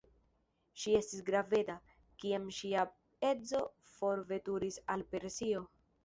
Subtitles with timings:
[0.83, 1.73] Ŝi estis graveda,
[2.23, 2.85] kiam ŝia
[3.33, 3.61] edzo
[3.91, 5.63] forveturis al Persio.